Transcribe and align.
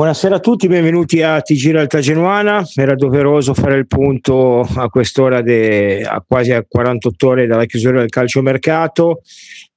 buonasera 0.00 0.36
a 0.36 0.40
tutti, 0.40 0.66
benvenuti 0.66 1.20
a 1.20 1.42
TG 1.42 1.72
Realtà 1.72 2.00
Genuana. 2.00 2.64
Era 2.74 2.94
doveroso 2.94 3.52
fare 3.52 3.76
il 3.76 3.86
punto 3.86 4.60
a 4.60 4.88
quest'ora, 4.88 5.42
de, 5.42 6.02
a 6.02 6.24
quasi 6.26 6.52
a 6.52 6.64
48 6.66 7.28
ore 7.28 7.46
dalla 7.46 7.66
chiusura 7.66 8.00
del 8.00 8.08
calciomercato. 8.08 9.20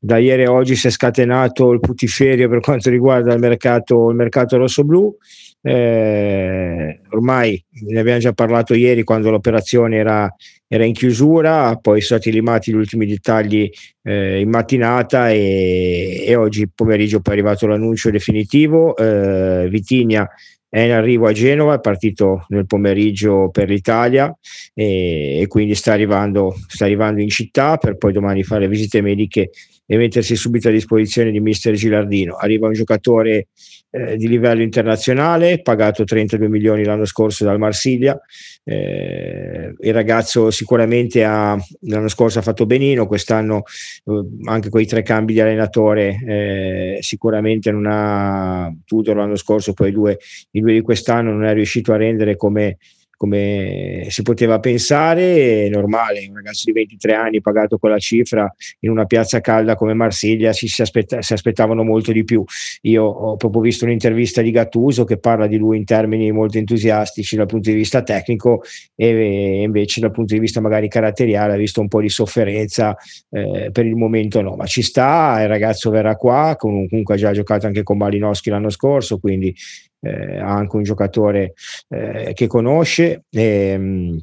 Da 0.05 0.17
ieri 0.17 0.43
a 0.43 0.51
oggi 0.51 0.75
si 0.75 0.87
è 0.87 0.89
scatenato 0.89 1.71
il 1.71 1.79
putiferio 1.79 2.49
per 2.49 2.59
quanto 2.59 2.89
riguarda 2.89 3.33
il 3.33 3.39
mercato, 3.39 4.09
il 4.09 4.17
mercato 4.17 4.57
rosso-blu. 4.57 5.15
Eh, 5.61 6.99
ormai 7.11 7.63
ne 7.85 7.99
abbiamo 8.01 8.19
già 8.19 8.33
parlato 8.33 8.73
ieri 8.73 9.03
quando 9.03 9.31
l'operazione 9.31 9.95
era, 9.95 10.29
era, 10.67 10.83
in 10.83 10.91
chiusura, 10.91 11.77
poi 11.77 12.01
sono 12.01 12.19
stati 12.19 12.35
limati 12.35 12.71
gli 12.71 12.75
ultimi 12.75 13.05
dettagli 13.05 13.69
eh, 14.01 14.41
in 14.41 14.49
mattinata 14.49 15.29
e, 15.31 16.25
e, 16.27 16.35
oggi 16.35 16.67
pomeriggio 16.67 17.21
poi 17.21 17.35
è 17.35 17.37
arrivato 17.37 17.65
l'annuncio 17.65 18.09
definitivo. 18.09 18.97
Eh, 18.97 19.69
Vitigna 19.69 20.27
è 20.67 20.81
in 20.81 20.91
arrivo 20.91 21.27
a 21.27 21.31
Genova, 21.31 21.75
è 21.75 21.79
partito 21.79 22.43
nel 22.49 22.65
pomeriggio 22.65 23.49
per 23.53 23.69
l'Italia 23.69 24.35
e, 24.73 25.39
e 25.39 25.47
quindi 25.47 25.75
sta 25.75 25.93
arrivando, 25.93 26.53
sta 26.67 26.83
arrivando 26.83 27.21
in 27.21 27.29
città 27.29 27.77
per 27.77 27.95
poi 27.95 28.11
domani 28.11 28.43
fare 28.43 28.67
visite 28.67 28.99
mediche 28.99 29.51
e 29.85 29.97
mettersi 29.97 30.35
subito 30.35 30.69
a 30.69 30.71
disposizione 30.71 31.31
di 31.31 31.39
mister 31.39 31.73
Gilardino. 31.73 32.35
Arriva 32.35 32.67
un 32.67 32.73
giocatore 32.73 33.47
eh, 33.91 34.17
di 34.17 34.27
livello 34.27 34.61
internazionale, 34.61 35.61
pagato 35.61 36.03
32 36.03 36.47
milioni 36.47 36.83
l'anno 36.83 37.05
scorso 37.05 37.43
dal 37.43 37.59
Marsiglia. 37.59 38.19
Eh, 38.63 39.73
il 39.77 39.93
ragazzo 39.93 40.49
sicuramente 40.51 41.23
ha, 41.23 41.57
l'anno 41.81 42.07
scorso 42.07 42.39
ha 42.39 42.41
fatto 42.41 42.65
benino, 42.65 43.05
quest'anno 43.05 43.63
eh, 44.05 44.49
anche 44.49 44.69
con 44.69 44.81
i 44.81 44.85
tre 44.85 45.03
cambi 45.03 45.33
di 45.33 45.41
allenatore 45.41 46.17
eh, 46.25 46.97
sicuramente 47.01 47.71
non 47.71 47.85
ha 47.87 48.73
tutto 48.85 49.13
l'anno 49.13 49.35
scorso, 49.35 49.73
poi 49.73 49.91
due, 49.91 50.17
i 50.51 50.61
due 50.61 50.73
di 50.73 50.81
quest'anno 50.81 51.31
non 51.31 51.45
è 51.45 51.53
riuscito 51.53 51.91
a 51.93 51.97
rendere 51.97 52.35
come 52.35 52.77
come 53.15 54.07
si 54.09 54.21
poteva 54.21 54.59
pensare, 54.59 55.65
è 55.65 55.69
normale, 55.69 56.25
un 56.27 56.35
ragazzo 56.35 56.63
di 56.65 56.71
23 56.73 57.13
anni 57.13 57.41
pagato 57.41 57.77
quella 57.77 57.97
cifra 57.97 58.53
in 58.79 58.89
una 58.89 59.05
piazza 59.05 59.39
calda 59.39 59.75
come 59.75 59.93
Marsiglia 59.93 60.51
si, 60.53 60.67
si, 60.67 60.81
aspetta, 60.81 61.21
si, 61.21 61.33
aspettavano 61.33 61.83
molto 61.83 62.11
di 62.11 62.23
più. 62.23 62.43
Io 62.81 63.03
ho 63.03 63.35
proprio 63.37 63.61
visto 63.61 63.85
un'intervista 63.85 64.41
di 64.41 64.51
Gattuso 64.51 65.03
che 65.03 65.17
parla 65.17 65.47
di 65.47 65.57
lui 65.57 65.77
in 65.77 65.85
termini 65.85 66.31
molto 66.31 66.57
entusiastici 66.57 67.35
dal 67.35 67.45
punto 67.45 67.69
di 67.69 67.75
vista 67.75 68.03
tecnico 68.03 68.61
e 68.95 69.61
invece 69.61 69.99
dal 69.99 70.11
punto 70.11 70.33
di 70.33 70.39
vista 70.39 70.59
magari 70.59 70.87
caratteriale 70.87 71.53
ha 71.53 71.57
visto 71.57 71.81
un 71.81 71.87
po' 71.87 72.01
di 72.01 72.09
sofferenza, 72.09 72.95
eh, 73.29 73.69
per 73.71 73.85
il 73.85 73.95
momento 73.95 74.41
no, 74.41 74.55
ma 74.55 74.65
ci 74.65 74.81
sta, 74.81 75.39
il 75.41 75.47
ragazzo 75.47 75.89
verrà 75.89 76.15
qua, 76.15 76.55
comunque 76.57 77.15
ha 77.15 77.17
già 77.17 77.31
giocato 77.31 77.67
anche 77.67 77.83
con 77.83 77.97
Malinowski 77.97 78.49
l'anno 78.49 78.69
scorso, 78.69 79.19
quindi 79.19 79.55
eh, 80.03 80.37
anche 80.37 80.75
un 80.75 80.83
giocatore 80.83 81.53
eh, 81.89 82.33
che 82.33 82.47
conosce. 82.47 83.23
E, 83.29 83.41
ehm, 83.41 84.19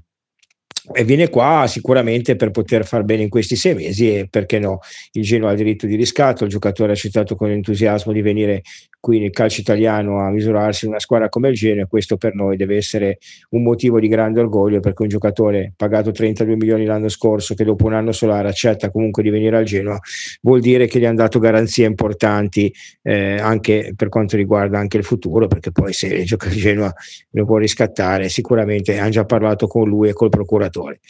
e 0.92 1.04
viene 1.04 1.28
qua 1.28 1.66
sicuramente 1.68 2.36
per 2.36 2.50
poter 2.50 2.84
far 2.84 3.04
bene 3.04 3.22
in 3.22 3.28
questi 3.28 3.54
sei 3.54 3.74
mesi 3.74 4.16
e 4.16 4.28
perché 4.28 4.58
no, 4.58 4.80
il 5.12 5.22
Genoa 5.22 5.50
ha 5.50 5.54
diritto 5.54 5.86
di 5.86 5.94
riscatto, 5.94 6.44
il 6.44 6.50
giocatore 6.50 6.90
ha 6.90 6.94
accettato 6.94 7.36
con 7.36 7.50
entusiasmo 7.50 8.12
di 8.12 8.22
venire 8.22 8.62
qui 9.00 9.18
nel 9.18 9.30
calcio 9.30 9.62
italiano 9.62 10.20
a 10.20 10.30
misurarsi 10.30 10.84
in 10.84 10.90
una 10.90 11.00
squadra 11.00 11.28
come 11.28 11.48
il 11.48 11.54
Genoa 11.54 11.84
e 11.84 11.86
questo 11.88 12.16
per 12.16 12.34
noi 12.34 12.56
deve 12.56 12.76
essere 12.76 13.18
un 13.50 13.62
motivo 13.62 13.98
di 13.98 14.08
grande 14.08 14.40
orgoglio 14.40 14.80
perché 14.80 15.02
un 15.02 15.08
giocatore 15.08 15.72
pagato 15.74 16.10
32 16.10 16.54
milioni 16.56 16.84
l'anno 16.84 17.08
scorso 17.08 17.54
che 17.54 17.64
dopo 17.64 17.86
un 17.86 17.94
anno 17.94 18.12
solare 18.12 18.48
accetta 18.48 18.90
comunque 18.90 19.22
di 19.22 19.30
venire 19.30 19.56
al 19.56 19.64
Genoa 19.64 19.98
vuol 20.42 20.60
dire 20.60 20.86
che 20.86 20.98
gli 20.98 21.06
hanno 21.06 21.16
dato 21.16 21.38
garanzie 21.38 21.86
importanti 21.86 22.72
eh, 23.02 23.40
anche 23.40 23.94
per 23.96 24.10
quanto 24.10 24.36
riguarda 24.36 24.78
anche 24.78 24.98
il 24.98 25.04
futuro 25.04 25.46
perché 25.46 25.72
poi 25.72 25.92
se 25.92 26.22
gioca 26.24 26.48
il 26.48 26.56
Genoa 26.56 26.92
lo 27.30 27.44
può 27.46 27.56
riscattare 27.56 28.28
sicuramente 28.28 28.98
hanno 28.98 29.10
già 29.10 29.24
parlato 29.24 29.66
con 29.66 29.88
lui 29.88 30.10
e 30.10 30.12
col 30.12 30.28
procuratore. 30.28 31.00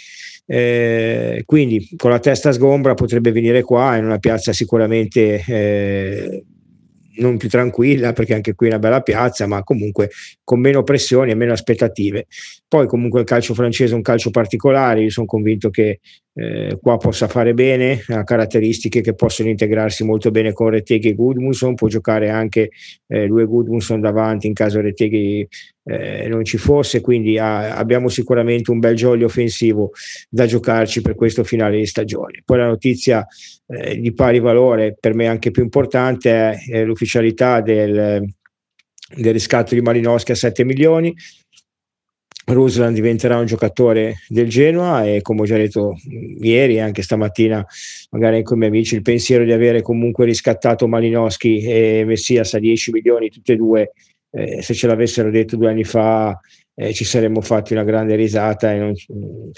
Eh, 0.46 1.44
quindi 1.46 1.90
con 1.96 2.10
la 2.10 2.18
testa 2.18 2.50
sgombra 2.50 2.94
potrebbe 2.94 3.30
venire 3.30 3.62
qua 3.62 3.96
in 3.96 4.04
una 4.04 4.18
piazza 4.18 4.52
sicuramente 4.52 5.44
eh, 5.46 6.44
non 7.20 7.36
più 7.36 7.48
tranquilla 7.48 8.12
perché 8.12 8.34
anche 8.34 8.54
qui 8.54 8.66
è 8.66 8.70
una 8.70 8.78
bella 8.78 9.00
piazza, 9.00 9.46
ma 9.46 9.62
comunque 9.62 10.10
con 10.44 10.60
meno 10.60 10.82
pressioni 10.82 11.30
e 11.30 11.34
meno 11.34 11.52
aspettative. 11.52 12.26
Poi 12.66 12.86
comunque 12.86 13.20
il 13.20 13.26
calcio 13.26 13.54
francese 13.54 13.92
è 13.92 13.96
un 13.96 14.02
calcio 14.02 14.30
particolare, 14.30 15.02
io 15.02 15.10
sono 15.10 15.26
convinto 15.26 15.70
che 15.70 16.00
eh, 16.34 16.78
qua 16.80 16.96
possa 16.96 17.26
fare 17.26 17.54
bene, 17.54 18.02
ha 18.08 18.22
caratteristiche 18.22 19.00
che 19.00 19.14
possono 19.14 19.48
integrarsi 19.48 20.04
molto 20.04 20.30
bene 20.30 20.52
con 20.52 20.70
Retteghi 20.70 21.08
e 21.08 21.14
Gudmundsson, 21.14 21.74
può 21.74 21.88
giocare 21.88 22.28
anche 22.30 22.70
eh, 23.08 23.26
lui 23.26 23.42
e 23.42 23.46
Gudmundsson 23.46 24.00
davanti 24.00 24.46
in 24.46 24.54
caso 24.54 24.80
Retteghi 24.80 25.46
eh, 25.84 26.28
non 26.28 26.44
ci 26.44 26.56
fosse, 26.56 27.00
quindi 27.00 27.38
ha, 27.38 27.76
abbiamo 27.76 28.08
sicuramente 28.08 28.70
un 28.70 28.78
bel 28.78 28.94
gioco 28.94 29.24
offensivo 29.24 29.90
da 30.28 30.46
giocarci 30.46 31.02
per 31.02 31.14
questo 31.14 31.42
finale 31.42 31.78
di 31.78 31.86
stagione. 31.86 32.42
Poi 32.44 32.58
la 32.58 32.66
notizia 32.66 33.26
eh, 33.66 33.98
di 33.98 34.12
pari 34.12 34.38
valore, 34.38 34.96
per 34.98 35.14
me 35.14 35.26
anche 35.26 35.50
più 35.50 35.62
importante, 35.62 36.30
è, 36.30 36.58
è 36.70 36.84
l'ufficialità 36.84 37.60
del, 37.60 38.24
del 39.16 39.32
riscatto 39.32 39.74
di 39.74 39.80
Malinowski 39.80 40.32
a 40.32 40.36
7 40.36 40.64
milioni, 40.64 41.12
Ruslan 42.46 42.92
diventerà 42.92 43.36
un 43.36 43.46
giocatore 43.46 44.16
del 44.28 44.48
Genoa 44.48 45.04
e 45.04 45.22
come 45.22 45.42
ho 45.42 45.44
già 45.44 45.56
detto 45.56 45.94
ieri 46.40 46.76
e 46.76 46.80
anche 46.80 47.02
stamattina 47.02 47.64
magari 48.10 48.42
con 48.42 48.56
i 48.56 48.60
miei 48.60 48.72
amici 48.72 48.94
il 48.94 49.02
pensiero 49.02 49.44
di 49.44 49.52
avere 49.52 49.82
comunque 49.82 50.24
riscattato 50.24 50.88
Malinowski 50.88 51.62
e 51.62 52.04
Messias 52.06 52.54
a 52.54 52.58
10 52.58 52.92
milioni 52.92 53.28
tutti 53.28 53.52
e 53.52 53.56
due 53.56 53.92
eh, 54.30 54.62
se 54.62 54.74
ce 54.74 54.86
l'avessero 54.86 55.30
detto 55.30 55.56
due 55.56 55.70
anni 55.70 55.84
fa 55.84 56.38
eh, 56.80 56.94
ci 56.94 57.04
saremmo 57.04 57.42
fatti 57.42 57.74
una 57.74 57.84
grande 57.84 58.14
risata 58.14 58.72
e 58.72 58.78
non 58.78 58.94
ci 58.94 59.06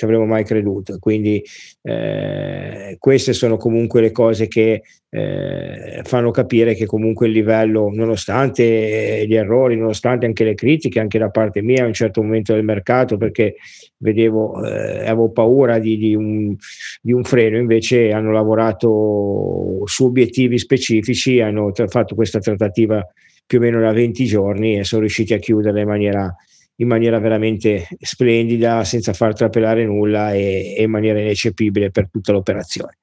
avremmo 0.00 0.26
mai 0.26 0.42
creduto. 0.42 0.98
Quindi 0.98 1.40
eh, 1.82 2.96
queste 2.98 3.32
sono 3.32 3.56
comunque 3.56 4.00
le 4.00 4.10
cose 4.10 4.48
che 4.48 4.82
eh, 5.08 6.00
fanno 6.02 6.32
capire 6.32 6.74
che 6.74 6.84
comunque 6.84 7.28
il 7.28 7.32
livello, 7.32 7.90
nonostante 7.92 9.24
gli 9.24 9.36
errori, 9.36 9.76
nonostante 9.76 10.26
anche 10.26 10.42
le 10.42 10.54
critiche, 10.54 10.98
anche 10.98 11.20
da 11.20 11.30
parte 11.30 11.62
mia 11.62 11.84
a 11.84 11.86
un 11.86 11.92
certo 11.92 12.22
momento 12.24 12.54
del 12.54 12.64
mercato, 12.64 13.16
perché 13.16 13.54
vedevo, 13.98 14.60
eh, 14.66 15.06
avevo 15.06 15.30
paura 15.30 15.78
di, 15.78 15.96
di, 15.98 16.16
un, 16.16 16.56
di 17.00 17.12
un 17.12 17.22
freno, 17.22 17.56
invece 17.56 18.10
hanno 18.10 18.32
lavorato 18.32 19.82
su 19.84 20.06
obiettivi 20.06 20.58
specifici, 20.58 21.40
hanno 21.40 21.70
tra- 21.70 21.86
fatto 21.86 22.16
questa 22.16 22.40
trattativa 22.40 23.06
più 23.46 23.58
o 23.58 23.60
meno 23.60 23.80
da 23.80 23.92
20 23.92 24.24
giorni 24.24 24.76
e 24.76 24.82
sono 24.82 25.02
riusciti 25.02 25.34
a 25.34 25.38
chiuderla 25.38 25.80
in 25.80 25.86
maniera 25.86 26.36
in 26.82 26.88
maniera 26.88 27.18
veramente 27.18 27.86
splendida, 28.00 28.84
senza 28.84 29.12
far 29.12 29.34
trapelare 29.34 29.84
nulla 29.84 30.34
e, 30.34 30.74
e 30.76 30.82
in 30.82 30.90
maniera 30.90 31.20
ineccepibile 31.20 31.90
per 31.90 32.08
tutta 32.10 32.32
l'operazione. 32.32 32.98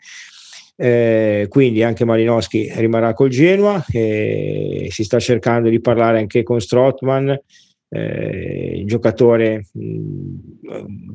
Eh, 0.75 1.47
quindi 1.50 1.84
anche 1.84 2.06
Malinowski 2.06 2.72
rimarrà 2.75 3.13
col 3.13 3.29
Genoa, 3.29 3.84
eh, 3.91 4.88
si 4.89 5.03
sta 5.03 5.19
cercando 5.19 5.69
di 5.69 5.81
parlare 5.81 6.19
anche 6.19 6.44
con 6.44 6.62
Strotman, 6.62 7.38
eh, 7.89 8.79
il 8.79 8.85
giocatore 8.85 9.66
mh, 9.73 10.35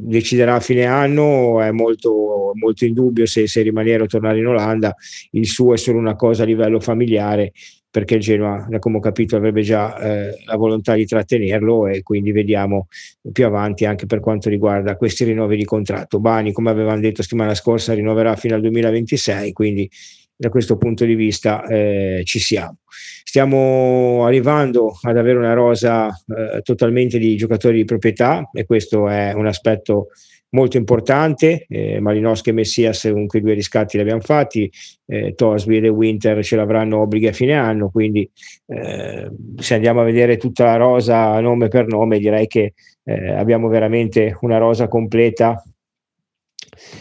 deciderà 0.07 0.57
a 0.57 0.61
fine 0.61 0.85
anno, 0.85 1.61
è 1.61 1.71
molto, 1.71 2.51
molto 2.55 2.85
in 2.85 2.95
dubbio 2.95 3.27
se, 3.27 3.47
se, 3.47 3.63
rimanere 3.63 4.03
o 4.03 4.07
tornare 4.07 4.39
in 4.39 4.47
Olanda, 4.47 4.95
il 5.31 5.47
suo 5.47 5.75
è 5.75 5.77
solo 5.77 5.99
una 5.99 6.17
cosa 6.17 6.43
a 6.43 6.47
livello 6.47 6.81
familiare 6.81 7.53
perché 7.95 8.17
il 8.17 8.23
Genoa, 8.23 8.67
da 8.69 8.81
come 8.81 8.97
ho 8.97 9.01
capito, 9.01 9.37
avrebbe 9.37 9.63
già 9.63 9.97
eh, 10.01 10.43
la 10.47 10.57
volontà 10.57 10.95
di 10.95 11.07
trattenerlo 11.07 11.87
e 11.87 12.03
quindi 12.03 12.33
vediamo 12.33 12.89
più 13.31 13.47
avanti 13.47 13.85
anche 13.85 14.07
per 14.07 14.19
quanto 14.19 14.49
riguarda 14.49 14.97
questi 14.97 15.23
rinnovi 15.23 15.57
di 15.57 15.65
contratto. 15.65 16.19
Bani, 16.19 16.51
come 16.51 16.71
avevamo 16.71 16.99
detto 16.99 17.23
settimana 17.23 17.55
scorsa, 17.55 17.95
rinnoverà 17.95 18.35
fino 18.35 18.57
al 18.57 18.63
2026, 18.63 19.53
quindi 19.53 19.89
da 20.35 20.49
questo 20.49 20.77
punto 20.77 21.05
di 21.05 21.15
vista 21.15 21.65
eh, 21.67 22.23
ci 22.25 22.41
siamo. 22.41 22.79
Stiamo 23.23 24.27
arrivando 24.27 24.99
ad 25.01 25.17
avere 25.17 25.39
una 25.39 25.53
rosa 25.53 26.09
eh, 26.09 26.63
totalmente 26.63 27.19
di 27.19 27.37
giocatori 27.37 27.77
di 27.77 27.85
proprietà 27.85 28.51
e 28.53 28.67
questo 28.67 29.09
è 29.09 29.33
un 29.35 29.47
aspetto 29.47 30.09
molto 30.55 30.77
importante. 30.77 31.67
Eh, 31.69 32.01
Malinowski 32.01 32.51
e 32.51 32.53
Messias, 32.53 33.03
comunque 33.11 33.41
due 33.41 33.53
riscatti 33.53 33.97
li 33.97 34.03
abbiamo 34.03 34.23
fatti, 34.23 34.71
eh, 35.07 35.35
Torsby 35.35 35.81
e 35.81 35.89
Winter 35.89 36.43
ce 36.43 36.57
l'avranno 36.57 37.01
obblighi 37.01 37.27
a 37.27 37.33
fine 37.33 37.55
anno, 37.55 37.91
quindi 37.91 38.29
eh, 38.67 39.31
se 39.57 39.75
andiamo 39.75 40.01
a 40.01 40.05
vedere 40.05 40.39
tutta 40.39 40.65
la 40.65 40.77
rosa 40.77 41.39
nome 41.41 41.69
per 41.69 41.87
nome, 41.87 42.19
direi 42.19 42.47
che 42.47 42.75
eh, 43.05 43.33
abbiamo 43.33 43.69
veramente 43.69 44.39
una 44.41 44.59
rosa 44.59 44.89
completa 44.89 45.63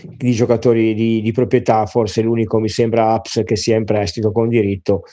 di 0.06 0.32
giocatori 0.34 0.94
di, 0.94 1.22
di, 1.22 1.32
proprietà, 1.32 1.86
forse 1.86 2.22
l'unico 2.22 2.60
mi 2.60 2.70
sembra 2.70 3.14
Apps 3.14 3.42
che 3.46 3.56
sia 3.56 3.78
in 3.78 3.86
prestito 3.86 4.32
con 4.32 4.50
diritto, 4.50 5.04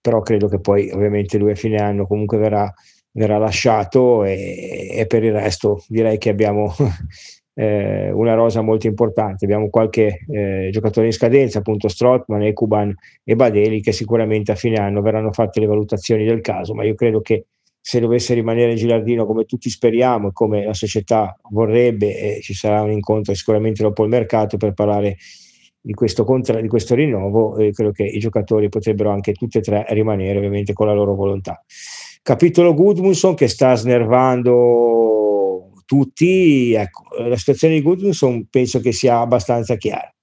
però 0.00 0.22
credo 0.22 0.48
che 0.48 0.60
poi 0.60 0.90
ovviamente 0.90 1.38
lui 1.38 1.52
a 1.52 1.54
fine 1.54 1.76
anno 1.76 2.06
comunque 2.06 2.38
verrà, 2.38 2.72
verrà 3.12 3.38
lasciato 3.38 4.24
e, 4.24 4.88
e 4.92 5.06
per 5.06 5.22
il 5.22 5.32
resto 5.32 5.84
direi 5.88 6.18
che 6.18 6.30
abbiamo 6.30 6.74
eh, 7.58 8.12
una 8.12 8.34
rosa 8.34 8.60
molto 8.60 8.86
importante. 8.86 9.44
Abbiamo 9.44 9.68
qualche 9.68 10.20
eh, 10.30 10.68
giocatore 10.70 11.06
in 11.06 11.12
scadenza, 11.12 11.58
appunto 11.58 11.88
Strotman, 11.88 12.42
Ekuban 12.42 12.94
e 13.24 13.34
Badeli, 13.34 13.80
che 13.80 13.90
sicuramente 13.90 14.52
a 14.52 14.54
fine 14.54 14.76
anno 14.76 15.02
verranno 15.02 15.32
fatte 15.32 15.58
le 15.58 15.66
valutazioni 15.66 16.24
del 16.24 16.40
caso, 16.40 16.72
ma 16.72 16.84
io 16.84 16.94
credo 16.94 17.20
che 17.20 17.46
se 17.80 17.98
dovesse 17.98 18.34
rimanere 18.34 18.74
Gilardino 18.74 19.26
come 19.26 19.44
tutti 19.44 19.70
speriamo 19.70 20.28
e 20.28 20.32
come 20.32 20.64
la 20.64 20.74
società 20.74 21.36
vorrebbe, 21.50 22.36
eh, 22.36 22.40
ci 22.42 22.54
sarà 22.54 22.82
un 22.82 22.92
incontro 22.92 23.34
sicuramente 23.34 23.82
dopo 23.82 24.04
il 24.04 24.08
mercato 24.08 24.56
per 24.56 24.72
parlare 24.72 25.16
di 25.80 25.94
questo, 25.94 26.22
contra- 26.22 26.60
di 26.60 26.68
questo 26.68 26.94
rinnovo, 26.94 27.54
credo 27.72 27.90
che 27.90 28.04
i 28.04 28.18
giocatori 28.20 28.68
potrebbero 28.68 29.10
anche 29.10 29.32
tutti 29.32 29.58
e 29.58 29.62
tre 29.62 29.84
rimanere 29.88 30.38
ovviamente 30.38 30.72
con 30.74 30.86
la 30.86 30.92
loro 30.92 31.14
volontà. 31.14 31.64
Capitolo 32.22 32.74
Gudmundsson 32.74 33.34
che 33.34 33.48
sta 33.48 33.74
snervando 33.74 35.18
tutti, 35.88 36.74
ecco, 36.74 37.04
la 37.26 37.36
situazione 37.36 37.74
di 37.74 37.80
Gudmundsson 37.80 38.46
penso 38.50 38.78
che 38.80 38.92
sia 38.92 39.20
abbastanza 39.20 39.76
chiara. 39.76 40.14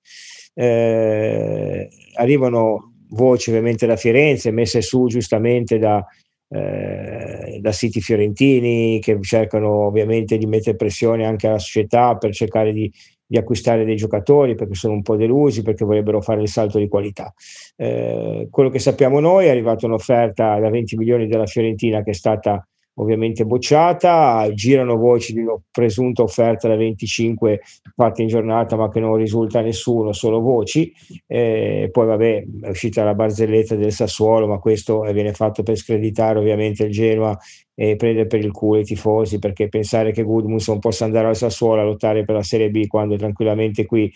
Eh, 0.54 1.90
arrivano 2.14 2.94
voci 3.10 3.50
ovviamente 3.50 3.88
da 3.88 3.96
Firenze, 3.96 4.52
messe 4.52 4.84
su 4.84 5.08
giustamente 5.08 5.80
da, 5.80 6.06
eh, 6.50 7.58
da 7.60 7.72
siti 7.72 8.00
fiorentini 8.00 9.00
che 9.00 9.18
cercano 9.22 9.88
ovviamente 9.88 10.38
di 10.38 10.46
mettere 10.46 10.76
pressione 10.76 11.26
anche 11.26 11.48
alla 11.48 11.58
società 11.58 12.16
per 12.16 12.32
cercare 12.32 12.72
di, 12.72 12.92
di 13.26 13.38
acquistare 13.38 13.86
dei 13.86 13.96
giocatori 13.96 14.54
perché 14.54 14.76
sono 14.76 14.94
un 14.94 15.02
po' 15.02 15.16
delusi 15.16 15.64
perché 15.64 15.84
vorrebbero 15.84 16.22
fare 16.22 16.44
il 16.44 16.48
salto 16.48 16.78
di 16.78 16.88
qualità. 16.88 17.34
Eh, 17.76 18.48
quello 18.52 18.70
che 18.70 18.78
sappiamo 18.78 19.20
noi 19.20 19.48
è 19.48 19.50
arrivata 19.50 19.88
un'offerta 19.88 20.60
da 20.60 20.70
20 20.70 20.96
milioni 20.96 21.26
della 21.26 21.48
Fiorentina 21.48 22.04
che 22.04 22.12
è 22.12 22.14
stata 22.14 22.64
ovviamente 22.96 23.46
bocciata, 23.46 24.50
girano 24.54 24.96
voci 24.96 25.34
di 25.34 25.40
una 25.40 25.58
presunta 25.72 26.22
offerta 26.24 26.68
da 26.68 26.76
25 26.76 27.62
fatte 27.96 28.22
in 28.22 28.28
giornata 28.28 28.76
ma 28.76 28.90
che 28.90 29.00
non 29.00 29.16
risulta 29.16 29.60
a 29.60 29.62
nessuno, 29.62 30.14
solo 30.14 30.40
voci, 30.40 30.94
eh, 31.28 31.90
poi 31.92 32.06
vabbè 32.06 32.46
è 32.62 32.70
uscita 32.70 33.04
la 33.04 33.14
barzelletta 33.14 33.76
del 33.76 33.92
Sassuolo 33.92 34.48
ma 34.48 34.60
questo 34.60 35.02
viene 35.12 35.34
fatto 35.34 35.64
per 35.64 35.76
screditare 35.76 36.40
ovviamente 36.40 36.84
il 36.84 36.92
Genoa 36.92 37.38
e 37.74 37.96
prendere 37.98 38.28
per 38.28 38.40
il 38.40 38.52
culo 38.52 38.80
i 38.80 38.86
tifosi 38.86 39.40
perché 39.40 39.68
pensare 39.68 40.12
che 40.12 40.24
Gudmundsson 40.24 40.80
possa 40.80 41.06
andare 41.06 41.28
al 41.28 41.36
Sassuolo 41.36 41.82
a 41.82 41.84
lottare 41.84 42.24
per 42.24 42.36
la 42.36 42.44
Serie 42.44 42.70
B 42.70 42.88
quando 42.88 43.16
è 43.16 43.18
tranquillamente 43.18 43.86
qui 43.86 44.12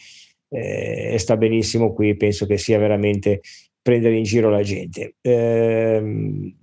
eh, 0.51 1.15
sta 1.17 1.37
benissimo 1.37 1.93
qui 1.93 2.15
penso 2.15 2.45
che 2.45 2.57
sia 2.57 2.79
veramente 2.79 3.41
prendere 3.81 4.17
in 4.17 4.23
giro 4.23 4.49
la 4.49 4.61
gente. 4.61 5.15
Eh, 5.21 6.53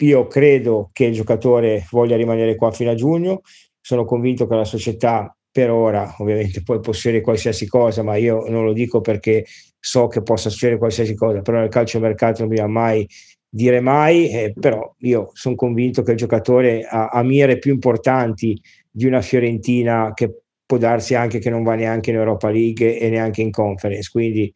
io 0.00 0.26
credo 0.26 0.90
che 0.92 1.06
il 1.06 1.12
giocatore 1.12 1.86
voglia 1.90 2.16
rimanere 2.16 2.56
qua 2.56 2.70
fino 2.70 2.90
a 2.90 2.94
giugno, 2.94 3.40
sono 3.80 4.04
convinto 4.04 4.46
che 4.46 4.54
la 4.54 4.64
società 4.64 5.34
per 5.50 5.70
ora, 5.70 6.14
ovviamente 6.18 6.62
poi 6.62 6.80
può 6.80 6.92
succedere 6.92 7.22
qualsiasi 7.22 7.66
cosa, 7.66 8.02
ma 8.02 8.16
io 8.16 8.44
non 8.48 8.64
lo 8.64 8.72
dico 8.72 9.00
perché 9.00 9.44
so 9.78 10.06
che 10.06 10.22
possa 10.22 10.48
succedere 10.48 10.78
qualsiasi 10.78 11.14
cosa, 11.14 11.40
però 11.40 11.58
nel 11.58 11.68
calcio 11.68 11.98
mercato 11.98 12.40
non 12.40 12.48
bisogna 12.48 12.68
mai 12.68 13.06
dire 13.48 13.80
mai, 13.80 14.30
eh, 14.30 14.52
però 14.58 14.94
io 14.98 15.30
sono 15.32 15.56
convinto 15.56 16.02
che 16.02 16.12
il 16.12 16.16
giocatore 16.16 16.84
ha, 16.88 17.08
ha 17.08 17.22
mire 17.22 17.58
più 17.58 17.72
importanti 17.72 18.60
di 18.88 19.06
una 19.06 19.20
Fiorentina 19.20 20.12
che 20.14 20.42
può 20.64 20.78
darsi 20.78 21.16
anche 21.16 21.40
che 21.40 21.50
non 21.50 21.64
va 21.64 21.74
neanche 21.74 22.10
in 22.10 22.16
Europa 22.16 22.48
League 22.48 22.96
e 22.96 23.08
neanche 23.08 23.42
in 23.42 23.50
conference, 23.50 24.08
quindi 24.12 24.52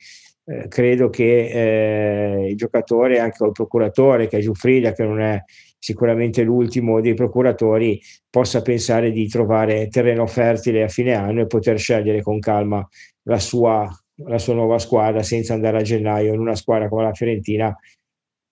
eh, 0.46 0.68
credo 0.68 1.08
che 1.08 2.42
eh, 2.44 2.50
il 2.50 2.56
giocatore, 2.56 3.18
anche 3.18 3.38
col 3.38 3.52
procuratore, 3.52 4.26
che 4.26 4.38
è 4.38 4.40
Giuffrida, 4.40 4.92
che 4.92 5.04
non 5.04 5.20
è 5.20 5.42
sicuramente 5.78 6.42
l'ultimo 6.42 7.00
dei 7.00 7.14
procuratori, 7.14 8.00
possa 8.28 8.62
pensare 8.62 9.10
di 9.10 9.28
trovare 9.28 9.88
terreno 9.88 10.26
fertile 10.26 10.82
a 10.82 10.88
fine 10.88 11.14
anno 11.14 11.42
e 11.42 11.46
poter 11.46 11.78
scegliere 11.78 12.22
con 12.22 12.38
calma 12.38 12.86
la 13.24 13.38
sua, 13.38 13.88
la 14.26 14.38
sua 14.38 14.54
nuova 14.54 14.78
squadra 14.78 15.22
senza 15.22 15.54
andare 15.54 15.78
a 15.78 15.82
gennaio 15.82 16.32
in 16.32 16.40
una 16.40 16.54
squadra 16.54 16.88
come 16.88 17.02
la 17.04 17.12
Fiorentina 17.12 17.76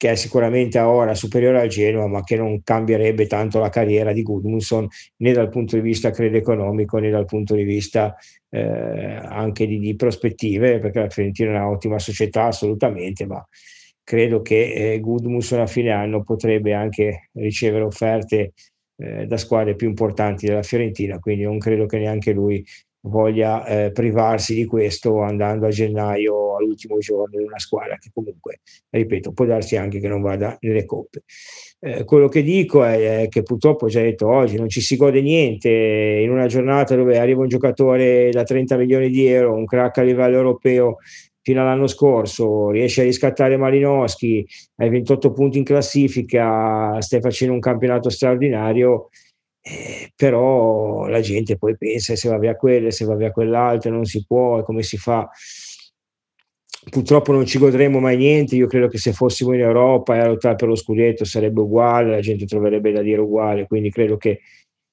che 0.02 0.10
è 0.10 0.14
sicuramente 0.16 0.81
ora 0.81 1.14
superiore 1.14 1.60
al 1.60 1.69
Genoa, 1.69 2.08
ma 2.08 2.25
che 2.25 2.34
non 2.34 2.64
cambierebbe 2.64 3.28
tanto 3.28 3.60
la 3.60 3.69
carriera 3.69 4.12
di 4.12 4.25
Gudmundsson 4.25 4.88
né 5.19 5.31
dal 5.31 5.49
punto 5.49 5.76
di 5.76 5.81
vista 5.81 6.10
credo 6.10 6.37
economico 6.37 6.99
né 6.99 7.08
dal 7.08 7.25
punto 7.25 7.54
di 7.54 7.62
vista 7.62 8.16
eh, 8.50 8.60
anche 8.60 9.64
di, 9.64 9.78
di, 9.78 9.94
prospettive, 9.94 10.81
perché 10.81 10.99
la 10.99 11.08
Fiorentina 11.08 11.52
è 11.52 11.60
un'ottima 11.60 12.00
società 12.00 12.46
assolutamente, 12.46 13.26
ma 13.26 13.46
credo 14.02 14.43
che 14.43 14.94
eh, 14.94 14.99
Gudmundsson 14.99 15.60
a 15.60 15.69
fine 15.69 15.93
anno 15.93 16.25
potrebbe 16.25 16.75
anche 16.75 17.28
ricevere 17.34 17.84
offerte 17.84 18.55
eh, 18.96 19.26
da 19.26 19.37
squadre 19.37 19.76
più 19.76 19.87
importanti 19.87 20.46
della 20.46 20.64
Fiorentina, 20.64 21.20
quindi 21.20 21.44
non 21.44 21.58
credo 21.58 21.87
che 21.87 21.98
neanche 21.98 22.32
lui 22.32 22.66
voglia 23.02 23.64
eh, 23.66 23.90
privarsi 23.90 24.54
di 24.54 24.64
questo 24.64 25.22
andando 25.22 25.66
a 25.66 25.70
gennaio 25.70 26.56
all'ultimo 26.56 26.99
giorno 26.99 27.38
in 27.38 27.46
una 27.46 27.58
squadra 27.58 27.96
che 27.99 28.10
comunque, 28.12 28.60
ripeto, 28.90 29.32
può 29.32 29.44
darsi 29.44 29.76
anche 29.76 29.99
che 29.99 30.08
non 30.08 30.22
vada 30.22 30.56
nelle 30.60 30.84
coppe. 30.84 31.22
Eh, 31.81 32.04
quello 32.04 32.28
che 32.28 32.43
dico 32.43 32.84
è, 32.84 33.22
è, 33.22 33.28
che 33.28 33.43
purtroppo, 33.43 33.87
ho 33.87 33.88
già 33.88 34.00
detto 34.00 34.28
oggi, 34.28 34.56
non 34.56 34.69
ci 34.69 34.81
si 34.81 34.96
gode 34.96 35.20
niente 35.20 35.69
in 35.69 36.31
una 36.31 36.46
giornata 36.46 36.94
dove 36.94 37.19
arriva 37.19 37.40
un 37.40 37.49
giocatore 37.49 38.31
da 38.31 38.44
30 38.44 38.76
milioni 38.76 39.08
di 39.10 39.26
euro, 39.26 39.55
un 39.55 39.64
crack 39.64 39.98
a 39.98 40.02
livello 40.02 40.37
europeo 40.37 40.98
fino 41.43 41.60
all'anno 41.60 41.88
scorso, 41.88 42.70
riesce 42.70 43.00
a 43.00 43.05
riscattare 43.05 43.56
Malinowski, 43.56 44.46
hai 44.76 44.88
28 44.90 45.32
punti 45.32 45.58
in 45.58 45.64
classifica, 45.64 47.00
stai 47.00 47.20
facendo 47.20 47.52
un 47.52 47.58
campionato 47.58 48.10
straordinario, 48.10 49.08
eh, 49.64 50.11
però 50.17 51.06
la 51.06 51.20
gente 51.20 51.56
poi 51.56 51.76
pensa 51.76 52.17
se 52.17 52.29
va 52.29 52.38
via 52.38 52.56
quelle, 52.56 52.91
se 52.91 53.05
va 53.05 53.14
via 53.14 53.31
quell'altra, 53.31 53.91
non 53.91 54.05
si 54.05 54.25
può, 54.26 54.62
come 54.64 54.82
si 54.82 54.97
fa? 54.97 55.29
Purtroppo 56.91 57.31
non 57.31 57.47
ci 57.47 57.59
godremo 57.59 58.00
mai 58.00 58.17
niente, 58.17 58.56
io 58.56 58.67
credo 58.67 58.88
che 58.88 58.99
se 58.99 59.12
fossimo 59.12 59.53
in 59.55 59.61
Europa 59.61 60.17
e 60.17 60.19
a 60.19 60.26
lottare 60.26 60.56
per 60.56 60.67
lo 60.67 60.75
scudetto 60.75 61.25
sarebbe 61.25 61.61
uguale, 61.61 62.11
la 62.11 62.20
gente 62.20 62.44
troverebbe 62.44 62.91
da 62.91 63.03
dire 63.03 63.20
uguale, 63.20 63.69
quindi 63.69 63.91
credo 63.91 64.17
che 64.17 64.41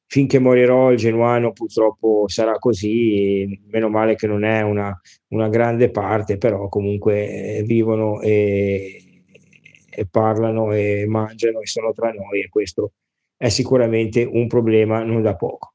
finché 0.06 0.38
morirò 0.38 0.92
il 0.92 0.98
genuano 0.98 1.51
purtroppo 1.51 2.25
sarà 2.27 2.54
così, 2.60 3.60
meno 3.68 3.89
male 3.89 4.15
che 4.15 4.27
non 4.27 4.44
è 4.44 4.62
una, 4.62 4.95
una 5.30 5.50
grande 5.50 5.89
parte, 5.89 6.38
però 6.38 6.68
comunque 6.69 7.57
eh, 7.57 7.63
vivono 7.63 8.22
e, 8.22 9.24
e 9.89 10.07
parlano 10.10 10.72
e 10.74 11.06
mangiano 11.07 11.60
e 11.62 11.65
sono 11.65 11.92
tra 11.94 12.12
noi 12.12 12.42
e 12.42 12.50
questo 12.50 12.92
è 13.39 13.47
sicuramente 13.47 14.30
un 14.30 14.47
problema 14.47 15.01
non 15.01 15.21
da 15.21 15.36
poco. 15.36 15.71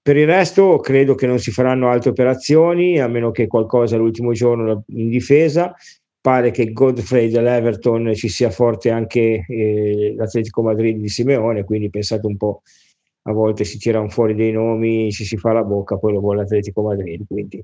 Per 0.00 0.16
il 0.16 0.26
resto 0.26 0.78
credo 0.78 1.14
che 1.14 1.26
non 1.26 1.38
si 1.38 1.50
faranno 1.50 1.90
altre 1.90 2.10
operazioni, 2.10 2.98
a 2.98 3.08
meno 3.08 3.30
che 3.30 3.46
qualcosa 3.46 3.96
l'ultimo 3.96 4.32
giorno 4.32 4.84
in 4.88 5.10
difesa. 5.10 5.74
Pare 6.18 6.50
che 6.50 6.72
Godfrey 6.72 7.28
dell'Everton 7.28 8.14
ci 8.14 8.28
sia 8.28 8.48
forte 8.48 8.88
anche 8.88 9.44
eh, 9.46 10.14
l'Atletico 10.16 10.62
Madrid 10.62 10.98
di 10.98 11.08
Simeone, 11.08 11.64
quindi 11.64 11.90
pensate 11.90 12.26
un 12.26 12.38
po', 12.38 12.62
a 13.24 13.32
volte 13.32 13.64
si 13.64 13.76
tirano 13.76 14.08
fuori 14.08 14.34
dei 14.34 14.50
nomi, 14.50 15.12
ci 15.12 15.24
si 15.24 15.36
fa 15.36 15.52
la 15.52 15.62
bocca, 15.62 15.98
poi 15.98 16.14
lo 16.14 16.20
vuole 16.20 16.40
l'Atletico 16.40 16.80
Madrid. 16.80 17.26
Quindi 17.26 17.62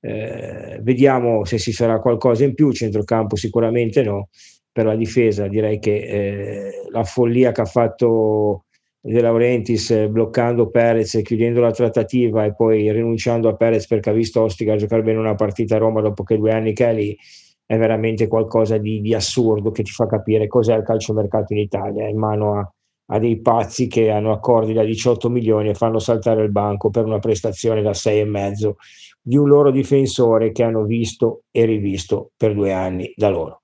eh, 0.00 0.78
vediamo 0.82 1.46
se 1.46 1.58
ci 1.58 1.72
sarà 1.72 1.98
qualcosa 2.00 2.44
in 2.44 2.52
più, 2.54 2.70
centrocampo 2.72 3.36
sicuramente 3.36 4.02
no, 4.02 4.28
per 4.70 4.84
la 4.84 4.96
difesa 4.96 5.48
direi 5.48 5.78
che 5.78 5.94
eh, 5.94 6.70
la 6.90 7.04
follia 7.04 7.52
che 7.52 7.60
ha 7.62 7.66
fatto 7.66 8.64
De 9.04 9.20
Laurentiis 9.20 9.90
eh, 9.90 10.08
bloccando 10.08 10.70
Perez 10.70 11.16
e 11.16 11.22
chiudendo 11.22 11.60
la 11.60 11.72
trattativa 11.72 12.44
e 12.44 12.54
poi 12.54 12.92
rinunciando 12.92 13.48
a 13.48 13.56
Perez 13.56 13.88
perché 13.88 14.10
ha 14.10 14.12
visto 14.12 14.40
Ostica 14.40 14.76
giocare 14.76 15.02
bene 15.02 15.18
una 15.18 15.34
partita 15.34 15.74
a 15.74 15.78
Roma 15.78 16.00
dopo 16.00 16.22
che 16.22 16.38
due 16.38 16.52
anni 16.52 16.72
che 16.72 16.88
è 16.88 16.94
lì 16.94 17.18
è 17.66 17.76
veramente 17.76 18.28
qualcosa 18.28 18.78
di, 18.78 19.00
di 19.00 19.12
assurdo 19.12 19.72
che 19.72 19.82
ti 19.82 19.90
fa 19.90 20.06
capire 20.06 20.46
cos'è 20.46 20.76
il 20.76 20.84
calciomercato 20.84 21.52
in 21.52 21.58
Italia, 21.58 22.06
in 22.06 22.16
mano 22.16 22.58
a, 22.58 22.72
a, 23.06 23.18
dei 23.18 23.40
pazzi 23.40 23.88
che 23.88 24.10
hanno 24.10 24.30
accordi 24.30 24.72
da 24.72 24.84
18 24.84 25.28
milioni 25.28 25.70
e 25.70 25.74
fanno 25.74 25.98
saltare 25.98 26.44
il 26.44 26.52
banco 26.52 26.90
per 26.90 27.04
una 27.04 27.18
prestazione 27.18 27.82
da 27.82 27.90
6,5 27.90 28.72
di 29.20 29.36
un 29.36 29.48
loro 29.48 29.72
difensore 29.72 30.52
che 30.52 30.62
hanno 30.62 30.84
visto 30.84 31.42
e 31.50 31.64
rivisto 31.64 32.30
per 32.36 32.54
due 32.54 32.72
anni 32.72 33.12
da 33.16 33.30
loro 33.30 33.62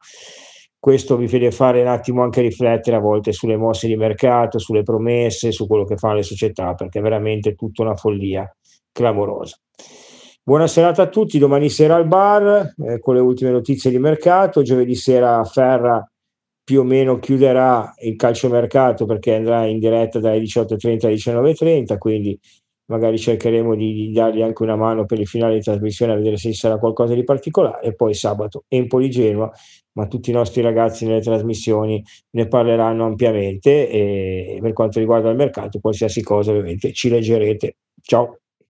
questo 0.78 1.16
vi 1.16 1.26
deve 1.26 1.50
fare 1.50 1.80
un 1.80 1.88
attimo 1.88 2.22
anche 2.22 2.40
riflettere 2.40 2.96
a 2.96 3.00
volte 3.00 3.32
sulle 3.32 3.56
mosse 3.56 3.86
di 3.86 3.96
mercato, 3.96 4.58
sulle 4.58 4.82
promesse, 4.82 5.52
su 5.52 5.66
quello 5.66 5.84
che 5.84 5.96
fanno 5.96 6.14
le 6.14 6.22
società, 6.22 6.74
perché 6.74 7.00
è 7.00 7.02
veramente 7.02 7.54
tutta 7.54 7.82
una 7.82 7.96
follia 7.96 8.48
clamorosa. 8.92 9.56
Buona 10.42 10.66
serata 10.66 11.02
a 11.02 11.08
tutti, 11.08 11.38
domani 11.38 11.68
sera 11.68 11.96
al 11.96 12.06
bar 12.06 12.74
eh, 12.78 13.00
con 13.00 13.14
le 13.14 13.20
ultime 13.20 13.50
notizie 13.50 13.90
di 13.90 13.98
mercato, 13.98 14.62
giovedì 14.62 14.94
sera 14.94 15.44
Ferra 15.44 16.02
più 16.64 16.80
o 16.80 16.84
meno 16.84 17.18
chiuderà 17.18 17.94
il 18.02 18.16
calciomercato 18.16 19.04
perché 19.04 19.34
andrà 19.34 19.64
in 19.66 19.78
diretta 19.78 20.20
dalle 20.20 20.40
18.30 20.40 21.06
alle 21.06 21.14
19.30, 21.14 21.98
quindi 21.98 22.38
magari 22.88 23.18
cercheremo 23.18 23.74
di, 23.74 24.10
dargli 24.12 24.42
anche 24.42 24.62
una 24.62 24.76
mano 24.76 25.04
per 25.06 25.18
il 25.20 25.26
finale 25.26 25.54
di 25.54 25.60
trasmissione 25.60 26.12
a 26.12 26.16
vedere 26.16 26.36
se 26.36 26.50
ci 26.50 26.58
sarà 26.58 26.78
qualcosa 26.78 27.14
di 27.14 27.24
particolare. 27.24 27.86
E 27.86 27.94
poi 27.94 28.14
sabato 28.14 28.64
Empoli 28.68 29.10
Genoa 29.10 29.50
ma 29.92 30.06
tutti 30.06 30.30
i 30.30 30.32
nostri 30.32 30.62
ragazzi 30.62 31.06
nelle 31.06 31.20
trasmissioni 31.20 32.02
ne 32.30 32.46
parleranno 32.46 33.04
ampiamente 33.04 33.90
e 33.90 34.58
per 34.60 34.72
quanto 34.72 35.00
riguarda 35.00 35.28
il 35.28 35.36
mercato 35.36 35.80
qualsiasi 35.80 36.22
cosa 36.22 36.50
ovviamente 36.50 36.92
ci 36.92 37.08
leggerete. 37.08 37.76
Ciao 38.00 38.38